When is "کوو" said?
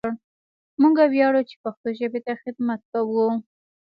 2.91-3.27